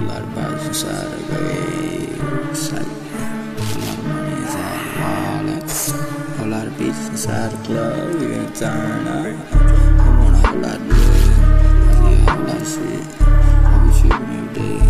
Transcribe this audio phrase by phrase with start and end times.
[0.00, 2.84] dolar bazılar veysel
[3.60, 5.94] Onlar beni zervalet
[6.44, 9.26] Onlar bir sarkla yutana
[10.08, 11.28] Aman havlar blue
[14.54, 14.80] Diye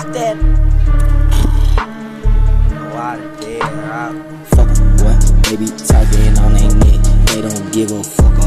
[0.00, 0.36] Step
[4.44, 4.68] Fuck
[5.02, 5.20] what?
[5.44, 7.02] They be talking on their neck.
[7.26, 8.41] They don't give a fuck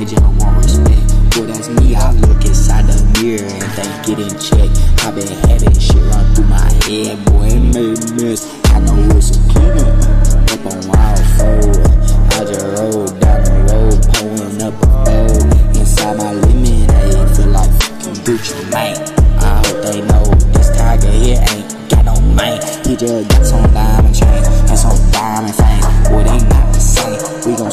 [0.00, 1.36] they just want respect.
[1.36, 1.94] Boy, that's me.
[1.94, 4.72] I look inside the mirror and they get in check.
[5.04, 7.52] I been having shit run through my head, boy.
[7.52, 8.48] It made mess.
[8.72, 9.92] I know it's a killer.
[10.56, 11.84] Up on wild four.
[12.32, 15.76] I just roll down the road, pulling up a fold.
[15.76, 19.04] Inside my lemonade, feel like fucking Gucci Mane.
[19.36, 20.24] I hope they know
[20.56, 22.56] this tiger here ain't got no man.
[22.88, 25.84] He just got some diamond chain and some diamond fame.
[26.08, 27.20] Boy, they not the same.
[27.44, 27.70] We gon'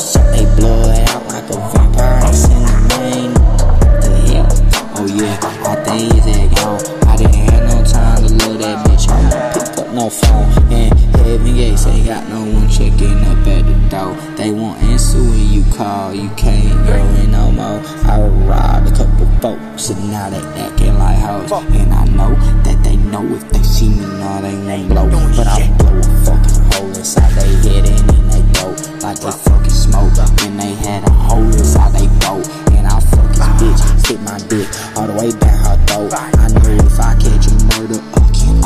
[10.07, 10.71] no phone.
[10.71, 14.15] And heaven gates ain't got no one checking up at the door.
[14.35, 16.13] They won't answer when you call.
[16.13, 17.81] You can't go in no more.
[18.05, 21.51] I robbed a couple folks and now they acting like hoes.
[21.51, 25.09] And I know that they know if they see me, no, they ain't low.
[25.35, 28.69] But I blow a fucking hole inside they head and then they go
[29.03, 30.13] like they fucking smoke.
[30.43, 32.47] And they had a hole inside they boat.
[32.71, 36.13] And I fuck his bitch, stick my dick all the way down her throat.
[36.13, 38.16] I know if I catch a murder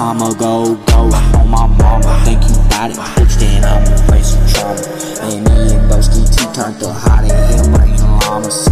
[0.02, 2.22] I'ma go go on my mama.
[2.26, 3.38] Think you got it, bitch?
[3.38, 4.82] Then I'ma face some trauma.
[5.22, 8.68] And me and Boski T turned to hot and him bringing llamas.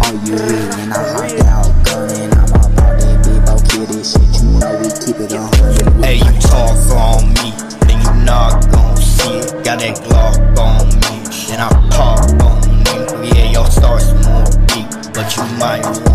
[0.00, 0.72] Are you real?
[0.80, 2.32] And I hopped out gunning.
[2.32, 3.88] I'm about that big bow kid.
[3.92, 5.92] This shit, you know we keep it hundred.
[6.02, 7.52] Hey, you talk on me,
[7.84, 9.64] then you not gon' see it.
[9.64, 13.36] Got that Glock on me, then I pop on you.
[13.36, 16.09] Yeah, your stars more weak, but you might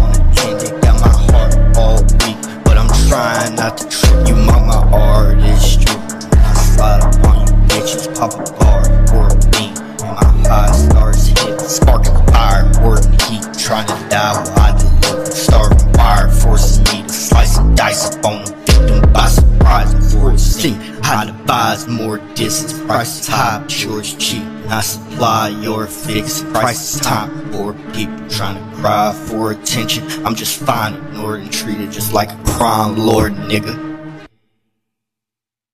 [3.16, 4.28] trying not to trip.
[4.28, 5.96] You my my artistry.
[6.36, 9.80] I slide up on you bitches, pop a bar for a beat.
[10.04, 13.44] And my high stars hit, sparking fire, word and heat.
[13.58, 18.26] Trying to die while I deliver, starving wire, forcing me to slice and dice up
[18.26, 22.74] on the victim by surprise and foresee how to buys more distance.
[22.88, 24.44] Price high, yours cheap.
[24.70, 26.42] I supply your fix.
[26.42, 30.04] Price time for people trying to cry for attention.
[30.26, 33.95] I'm just fine, ignored and treated just like a crime lord, nigga.